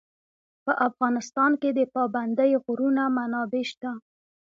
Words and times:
په 0.65 0.71
افغانستان 0.87 1.51
کې 1.61 1.69
د 1.73 1.79
پابندی 1.95 2.51
غرونه 2.63 3.03
منابع 3.17 3.63
شته. 3.71 3.91